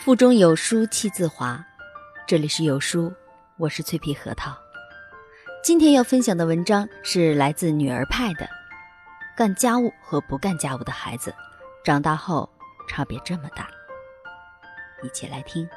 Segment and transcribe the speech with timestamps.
[0.00, 1.62] 腹中有书气自华，
[2.26, 3.12] 这里是有书，
[3.58, 4.56] 我是脆皮核桃。
[5.62, 8.48] 今天要分享的文章是来自女儿派的，
[9.36, 11.34] 干家务和不干家务的孩子，
[11.84, 12.48] 长大后
[12.88, 13.68] 差别这么大。
[15.02, 15.68] 一起来听。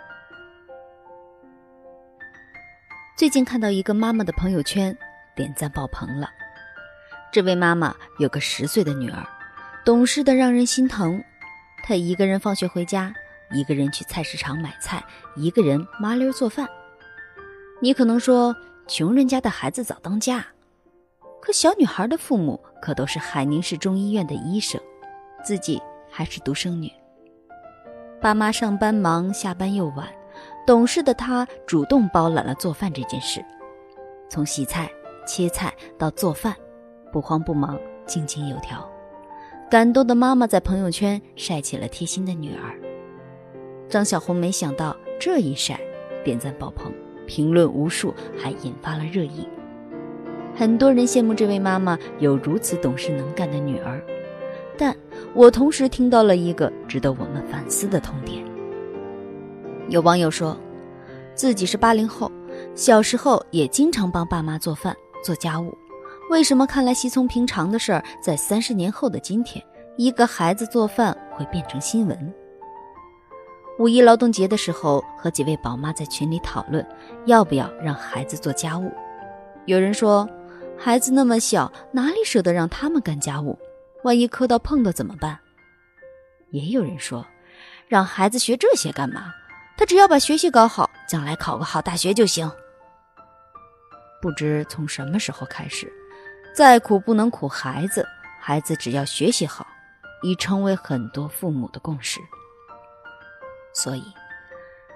[3.17, 4.97] 最近看到一个妈妈的朋友圈，
[5.35, 6.29] 点赞爆棚了。
[7.29, 9.21] 这位妈妈有个十岁的女儿，
[9.83, 11.21] 懂事的让人心疼。
[11.83, 13.13] 她一个人放学回家。
[13.53, 15.03] 一个人去菜市场买菜，
[15.35, 16.67] 一个人麻溜做饭。
[17.81, 18.55] 你可能说，
[18.87, 20.45] 穷人家的孩子早当家，
[21.41, 24.81] 可小女孩的父母可都是海宁市中医院的医生，
[25.43, 26.91] 自己还是独生女。
[28.21, 30.07] 爸妈上班忙，下班又晚，
[30.65, 33.43] 懂事的她主动包揽了做饭这件事，
[34.29, 34.89] 从洗菜、
[35.27, 36.55] 切菜到做饭，
[37.11, 38.89] 不慌不忙，井井有条。
[39.69, 42.79] 感动的妈妈在朋友圈晒起了贴心的女儿。
[43.89, 45.79] 张小红没想到这一晒，
[46.23, 46.91] 点赞爆棚，
[47.27, 49.47] 评论无数，还引发了热议。
[50.55, 54.01] 很多人羡慕这位妈妈有如此懂事能干的女儿，
[54.77, 54.95] 但
[55.33, 58.43] 我同时听到了一个值得我们反思的痛点。
[59.89, 60.57] 有网友说，
[61.35, 62.31] 自己是八零后，
[62.75, 65.75] 小时候也经常帮爸妈做饭做家务，
[66.29, 69.63] 为什么看来稀松平常的事儿，在三十年后的今天，
[69.97, 72.33] 一个孩子做饭会变成新闻？
[73.79, 76.85] 五一劳动节的时候，和几位宝妈在群里讨论，
[77.25, 78.93] 要不要让孩子做家务。
[79.65, 80.29] 有人说，
[80.77, 83.57] 孩子那么小，哪里舍得让他们干家务？
[84.03, 85.39] 万一磕到碰到怎么办？
[86.51, 87.25] 也有人说，
[87.87, 89.33] 让孩子学这些干嘛？
[89.75, 92.49] 他只要把学习搞好，将来考个好大学就行。
[94.21, 95.91] 不知从什么时候开始，
[96.55, 98.07] 再苦不能苦孩子，
[98.39, 99.65] 孩子只要学习好，
[100.21, 102.19] 已成为很多父母的共识。
[103.73, 104.03] 所以，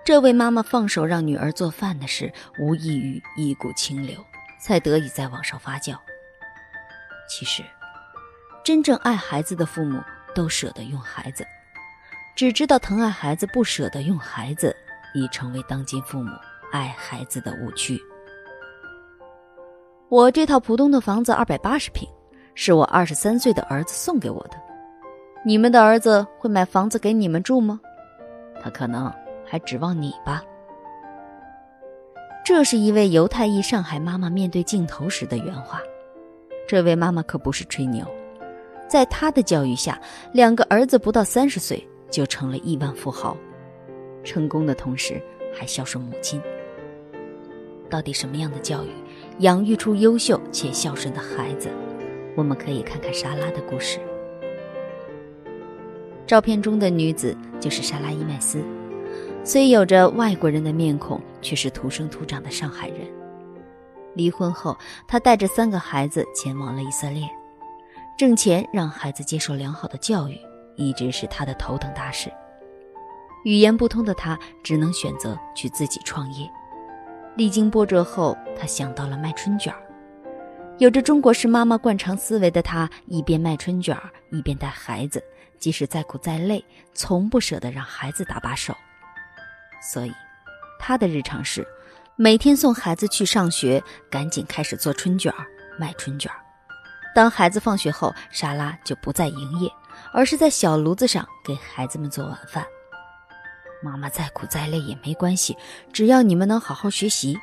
[0.05, 4.23] 这位妈妈放手让女儿做饭的事，无异于一股清流，
[4.61, 5.97] 才得以在网上发酵。
[7.27, 7.63] 其实，
[8.63, 9.99] 真正爱孩子的父母
[10.35, 11.45] 都舍得用孩子，
[12.35, 14.75] 只知道疼爱孩子不舍得用孩子，
[15.13, 16.31] 已成为当今父母
[16.71, 17.99] 爱孩子的误区。
[20.09, 22.07] 我这套浦东的房子二百八十平，
[22.55, 24.51] 是我二十三岁的儿子送给我的。
[25.43, 27.81] 你们的儿子会买房子给你们住吗？
[28.63, 29.11] 他可能
[29.45, 30.43] 还指望你吧。
[32.45, 35.81] 这是一位犹太裔上海妈妈面对镜头时的原话。
[36.67, 38.05] 这位妈妈可不是吹牛，
[38.87, 39.99] 在她的教育下，
[40.33, 43.37] 两个儿子不到三十岁就成了亿万富豪，
[44.23, 45.21] 成功的同时
[45.53, 46.41] 还孝顺母亲。
[47.89, 48.89] 到底什么样的教育
[49.39, 51.69] 养育出优秀且孝顺的孩子？
[52.35, 53.99] 我们可以看看莎拉的故事。
[56.27, 58.61] 照片中的女子就是莎拉伊麦斯，
[59.45, 63.07] 虽有着外国人的面孔，却是土生土长的上海人。
[64.13, 64.77] 离婚后，
[65.07, 67.23] 她带着三个孩子前往了以色列，
[68.17, 70.37] 挣钱让孩子接受良好的教育，
[70.75, 72.29] 一直是她的头等大事。
[73.45, 76.45] 语言不通的她，只能选择去自己创业。
[77.37, 79.73] 历经波折后，她想到了卖春卷。
[80.77, 83.97] 有着中国式妈妈惯常思维的她，一边卖春卷，
[84.29, 85.23] 一边带孩子。
[85.59, 86.63] 即使再苦再累，
[86.93, 88.75] 从不舍得让孩子搭把手，
[89.81, 90.13] 所以，
[90.79, 91.67] 他的日常是
[92.15, 95.45] 每天送孩子去上学，赶紧开始做春卷儿、
[95.79, 96.37] 卖春卷儿。
[97.15, 99.71] 当孩子放学后，莎拉就不再营业，
[100.13, 102.65] 而是在小炉子上给孩子们做晚饭。
[103.81, 105.57] 妈妈再苦再累也没关系，
[105.91, 107.37] 只要你们能好好学习，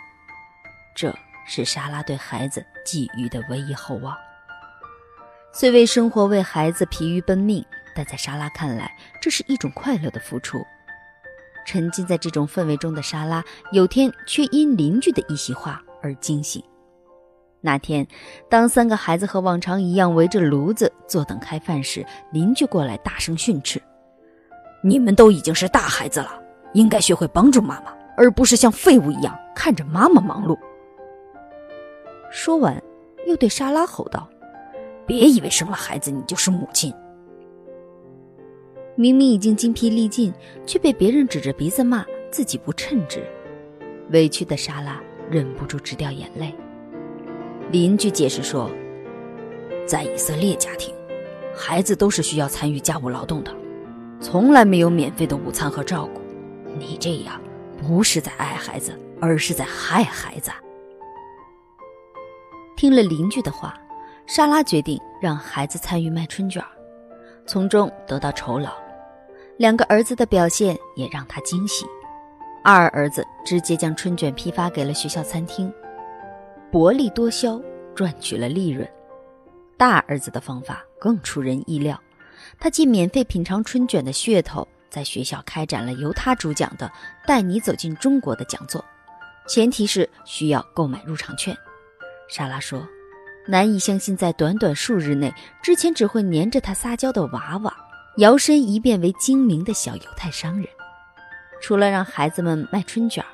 [0.95, 1.15] 这
[1.47, 4.17] 是莎拉对孩子寄予的唯一厚望。
[5.53, 7.65] 虽为生活、为孩子疲于奔命。
[7.95, 10.59] 但在莎拉看来，这是一种快乐的付出。
[11.67, 16.63] 沉浸在这种氛围中的莎拉，有天却因邻居的一席话而惊醒。
[17.63, 18.07] 那天，
[18.51, 23.81] 当三个孩子和往常一样围着炉子坐等开饭时，邻居过来大声训斥
[24.85, 26.39] ：“你们都已经是大孩子了，
[26.75, 30.59] 应该学会帮助妈妈，而不是像废物一样看着妈妈忙碌。”
[32.31, 32.79] 说完，
[33.27, 34.29] 又对莎拉吼道
[35.07, 36.93] ：“别以为生了孩子你就是母亲。”
[38.97, 40.33] 明明已经精疲力尽，
[40.65, 43.25] 却被别人指着鼻子骂自己不称职，
[44.11, 46.55] 委屈的莎拉忍不住直掉眼泪。
[47.73, 48.71] 邻居解释说，
[49.85, 50.95] 在以色列家庭，
[51.57, 53.53] 孩子都是需要参与家务劳动的，
[54.21, 56.21] 从来没有免费的午餐和照顾。
[56.79, 57.41] 你这样
[57.77, 60.53] 不是在爱孩子，而是在害孩子。
[62.77, 63.77] 听了邻居的话，
[64.27, 66.63] 莎拉决定让孩子参与卖春卷，
[67.45, 68.84] 从中得到酬劳。
[69.57, 71.87] 两个儿子的表现也让他惊喜。
[72.63, 75.73] 二儿子直接将春卷批发给了学校餐厅，
[76.73, 77.61] 薄利多销，
[77.95, 78.89] 赚取了利润。
[79.77, 82.01] 大儿子的方法更出人意料，
[82.59, 86.91] 他借免费品尝春卷的噱头，在学校开展了由他主讲的
[87.27, 88.83] “带你走进中国”的讲座，
[89.47, 91.55] 前提是需要购买入场券。
[92.29, 92.87] 莎拉说
[93.47, 97.77] ：“难以相信，在短短数日内，之前只会黏着他撒娇的娃娃，
[98.17, 100.69] 摇身一变为精明的小犹太商人。”
[101.61, 103.25] 除了让孩子们卖春卷，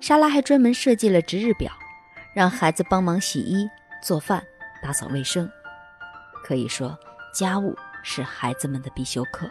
[0.00, 1.70] 莎拉还专门设计了值日表，
[2.34, 3.68] 让孩子帮忙洗衣、
[4.02, 4.42] 做饭、
[4.82, 5.48] 打扫卫生。
[6.42, 6.98] 可以说，
[7.32, 9.48] 家务是孩子们的必修课。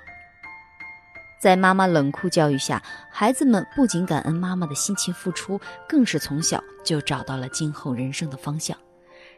[1.39, 8.75] 在妈妈冷酷教育下，孩子们不仅感恩妈妈的辛勤付出，更是从小就找到了今后人生的方向。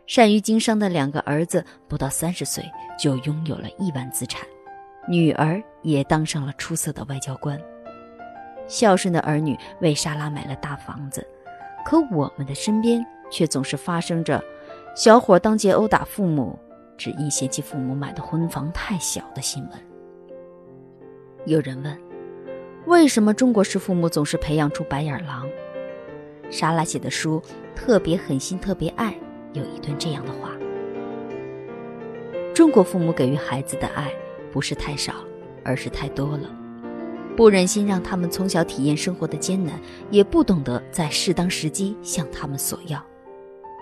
[0.08, 2.64] 善于经商的两个儿子，不到三十岁
[2.98, 4.48] 就拥有了亿万资产，
[5.08, 7.60] 女儿也当上了出色的外交官。
[8.68, 11.26] 孝顺的儿女为莎拉买了大房子，
[11.86, 14.44] 可我们的身边却总是发生着
[14.96, 16.60] 小伙当街殴打父母，
[16.98, 19.80] 只因嫌弃父母买的婚房太小的新闻。
[21.46, 21.98] 有人问，
[22.88, 25.48] 为什么中国式父母总是培养出白眼狼？
[26.50, 27.42] 莎拉写的书
[27.74, 29.16] 特别狠心，特别爱，
[29.54, 30.52] 有一段这样的话：
[32.54, 34.12] 中国父母给予孩子的爱
[34.52, 35.14] 不是太少，
[35.64, 36.50] 而是太多了。
[37.36, 39.80] 不忍心让他们从小体验生活的艰难，
[40.10, 43.00] 也不懂得在适当时机向他们索要，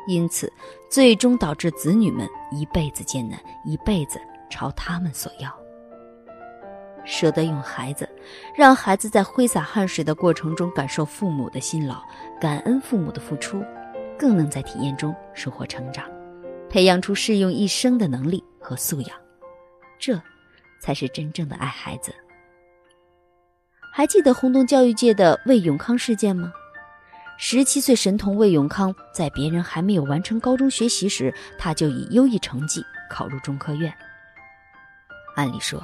[0.08, 0.52] 因此
[0.90, 4.20] 最终导致子女们一辈子艰难，一辈子
[4.50, 5.50] 朝他们索要。
[7.06, 8.10] 舍得用孩子，
[8.56, 12.02] 让孩子在挥洒汗水的过程中感受父母的辛劳，
[12.42, 13.64] 感恩父母的付出，
[14.18, 16.04] 更能在体验中收获成长，
[16.68, 19.12] 培养出适用一生的能力和素养。
[20.00, 20.20] 这，
[20.86, 22.14] 才是真正的爱孩子。
[23.92, 26.54] 还记得轰动教育界的魏永康事件吗？
[27.40, 33.92] 十七岁神童魏永康在别人还没有完成高中学习时，他就以优异成绩考入中科院。
[35.36, 35.84] 按理说，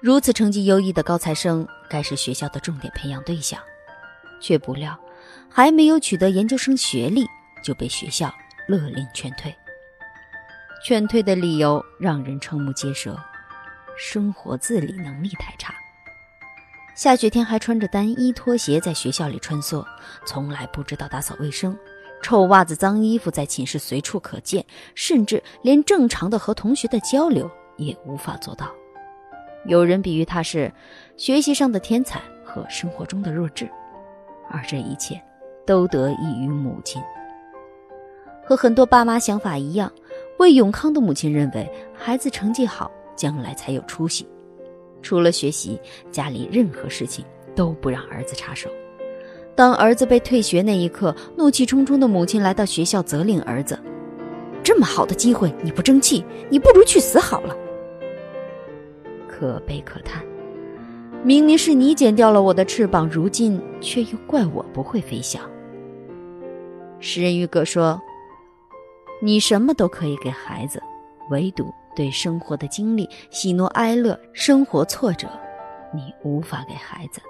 [0.00, 3.60] 如此成绩优异的高材生该是学校的重点培养对象，
[4.40, 4.98] 却不料
[5.48, 7.24] 还没有取得研究生学历
[7.62, 8.34] 就被学校
[8.66, 9.54] 勒令劝退。
[10.84, 13.16] 劝退的理由让人瞠目结舌：
[14.04, 15.72] 生活自理能力太差。
[16.96, 19.86] 下雪天还穿着单衣拖鞋在学校里穿梭，
[20.26, 21.78] 从来不知道打扫卫生，
[22.20, 24.66] 臭袜子、脏衣服在寝室随处可见，
[24.96, 28.72] 甚至连正常的和同学的交流也无法做到。
[29.66, 30.70] 有人比喻他是
[31.16, 33.70] 学习上的天才和生活中的弱智，
[34.50, 35.22] 而这一切
[35.64, 37.00] 都得益于母亲。
[38.44, 39.90] 和很多爸妈想法一样，
[40.40, 44.26] 魏永康的母亲认为孩子成绩好，将来才有出息。
[45.02, 45.80] 除了学习，
[46.10, 47.24] 家里任何事情
[47.54, 48.70] 都不让儿子插手。
[49.54, 53.78] 当儿子被退学那一刻，怒气冲冲的母亲来到学校责令儿子
[54.62, 57.56] ：“这么好的机会你不争气，你不如去死好了。”
[59.28, 60.24] 可悲可叹，
[61.24, 65.42] 明明是你剪掉了我的翅膀，如今却又怪我不会飞翔。
[67.00, 68.00] 食人鱼哥说
[69.20, 70.80] ：“你什么都可以给孩子，
[71.30, 75.28] 唯独……”对生活的经历、喜怒哀乐、生活挫折，
[75.92, 77.20] 你无法给孩子。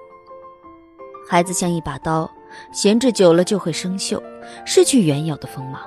[1.29, 2.31] 孩子像一把刀，
[2.73, 4.23] 闲置久了就会生锈，
[4.65, 5.83] 失去原有的锋芒。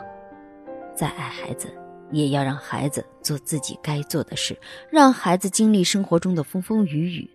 [0.93, 1.73] 再爱孩子，
[2.11, 7.29] 也要让孩子做自己该做的事，让孩子经历生活中的风风雨雨。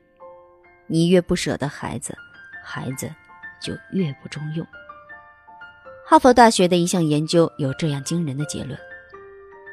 [0.89, 2.15] 你越不舍得孩子，
[2.63, 3.11] 孩子
[3.63, 4.67] 就越不中用。
[6.05, 8.79] 哈佛大学的一项研究有这样惊人的结论。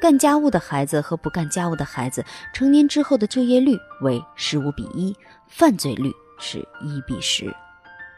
[0.00, 5.14] 干家务的孩子和不干家务的孩子，成年之后的就业率为十五比一，
[5.48, 7.52] 犯罪率是一比十。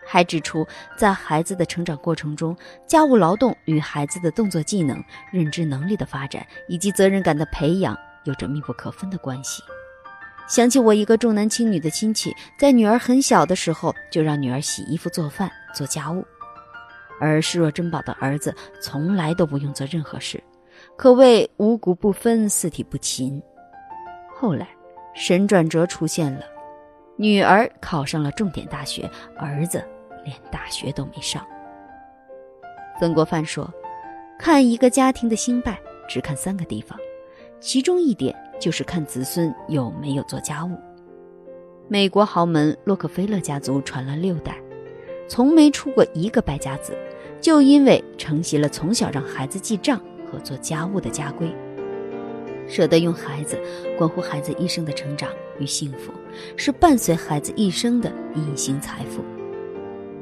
[0.06, 2.56] 还指出，在孩子的成长过程中，
[2.86, 9.62] 家务劳动与孩子的动作技能、认知能力的发展以及责任感的培养有着密不可分的关系。
[10.48, 16.26] 想起我一个重男轻女的亲戚，在女儿很小的时候就让女儿洗衣服、做饭、做家务，
[17.20, 20.42] 而视若珍宝的儿子从来都不用做任何事。
[21.00, 23.42] 可谓五谷不分，四体不勤。
[24.36, 24.68] 后来，
[25.14, 26.42] 神转折出现了，
[27.16, 29.82] 女儿考上了重点大学，儿子
[30.26, 31.42] 连大学都没上。
[33.00, 33.72] 曾国藩说
[34.38, 36.98] ：“看一个家庭的兴败，只看三个地方，
[37.60, 40.76] 其中一点就是看子孙有没有做家务。”
[41.88, 44.54] 美国豪门洛克菲勒家族传了六代，
[45.26, 46.94] 从没出过一个败家子，
[47.40, 49.98] 就因为承袭了从小让孩子记账。
[50.30, 51.50] 和做家务的家规，
[52.68, 53.60] 舍得用孩子，
[53.98, 56.12] 关乎孩子一生的成长与幸福，
[56.56, 59.22] 是伴随孩子一生的隐形财富。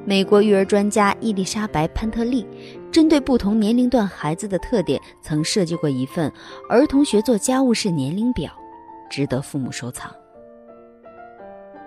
[0.04, 2.46] 美国育儿专家伊丽莎白·潘特利
[2.90, 6.32] 针对不同年龄段孩子的特点，曾设计过一份
[6.70, 8.50] 儿童学做家务式年龄表，
[9.10, 10.10] 值得父母收藏。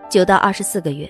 [0.07, 1.09] 九到二十四个月，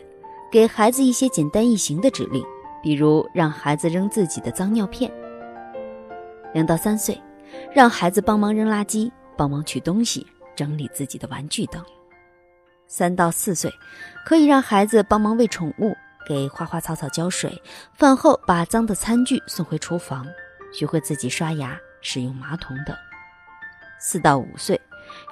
[0.50, 2.42] 给孩子一些简单易行的指令，
[2.82, 5.12] 比如让孩子扔自己的脏尿片；
[6.54, 7.20] 两到三岁，
[7.74, 9.12] 让孩子帮忙扔垃圾。
[9.38, 11.84] 帮忙取东西、整理自己的玩具等。
[12.86, 13.74] 三到四岁，
[14.24, 15.96] 可以让孩子帮忙喂宠物、
[16.28, 17.60] 给花花草草浇水。
[17.96, 20.28] 饭后把脏的餐具送回厨房，
[20.72, 22.96] 学会自己刷牙、使用马桶等。
[24.00, 24.80] 四到五岁，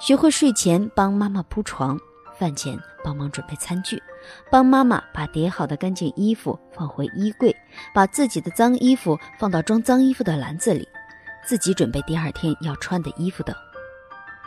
[0.00, 1.96] 学会睡前帮妈妈铺床，
[2.36, 4.02] 饭前帮忙准备餐具，
[4.50, 7.54] 帮妈妈把叠好的干净衣服放回衣柜，
[7.94, 10.88] 把自己的脏衣服放到装脏衣服的篮子里，
[11.44, 13.54] 自己准备第二天要穿的衣服等。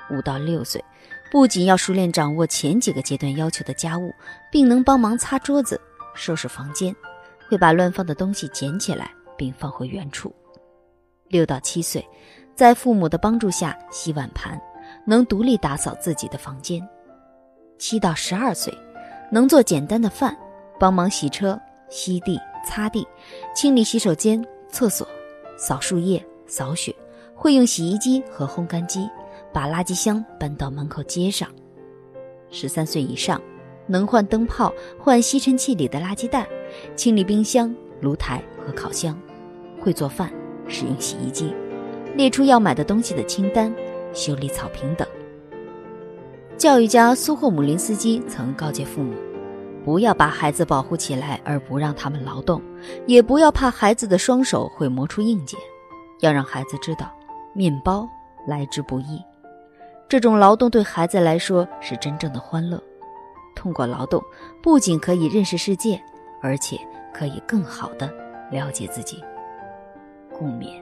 [0.09, 0.83] 五到六岁，
[1.31, 4.13] 不仅要熟练掌握前几个阶段要求的家务，
[4.51, 5.79] 并能帮忙擦桌子、
[6.13, 6.95] 收拾房间，
[7.47, 10.33] 会把乱放的东西捡起来并放回原处。
[11.29, 12.05] 六到七岁，
[12.53, 14.62] 在父母的帮助下洗碗盘，
[15.05, 16.88] 能独立打扫自己的房间。
[17.79, 18.77] 七到十二岁，
[19.31, 20.38] 能做简单的饭，
[20.79, 21.59] 帮忙洗车、
[21.89, 23.07] 吸地、擦地、
[23.55, 25.07] 清理洗手间、厕所、
[25.57, 26.95] 扫树叶、扫雪，
[27.33, 29.09] 会用洗衣机和烘干机。
[29.51, 31.47] 把垃圾箱搬到门口街上。
[32.50, 33.39] 十三岁以上，
[33.85, 36.47] 能换灯泡、换吸尘器里的垃圾袋，
[36.95, 37.71] 清理冰箱、
[38.01, 39.15] 炉台和烤箱，
[39.79, 40.33] 会做饭，
[40.67, 41.53] 使用洗衣机，
[42.15, 43.71] 列出要买的东西的清单，
[44.12, 45.07] 修理草坪等。
[46.57, 49.13] 教育家苏霍姆林斯基曾告诫父母：
[49.85, 52.59] 不要把孩子保护起来而不让他们劳动，
[53.05, 55.59] 也不要怕孩子的双手会磨出硬茧，
[56.20, 57.12] 要让孩子知道，
[57.53, 58.08] 面包
[58.48, 59.22] 来之不易。
[60.08, 62.82] 这种劳动对孩子来说是真正的欢乐。
[63.55, 64.24] 通过劳动，
[64.62, 66.01] 不仅可以认识世界，
[66.41, 66.77] 而且
[67.13, 68.12] 可以更好的
[68.51, 69.24] 了解自己。
[70.32, 70.82] 共勉。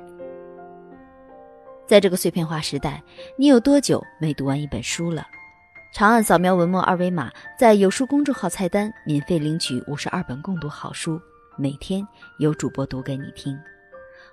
[1.85, 3.03] 在这个碎片化时代，
[3.37, 5.25] 你有多久没读完一本书了？
[5.93, 11.19] 长按扫描文末二维码，在有书公众号菜单免费领取五十二本共读好书，
[11.57, 12.07] 每天
[12.39, 13.59] 有主播读给你听。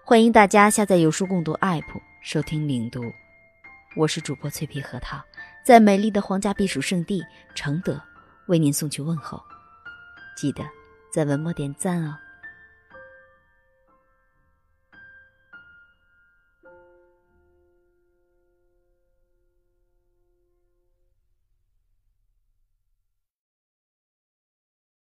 [0.09, 1.85] 欢迎大家下载有书共读 App
[2.23, 3.13] 收听领读。
[3.95, 5.23] 我是主播脆皮核桃，
[5.63, 7.23] 在美丽的皇家避暑胜地
[7.55, 8.01] 承德，
[8.47, 9.39] 为您送去问候。
[10.35, 10.65] 记得
[11.13, 12.17] 在文末点赞哦。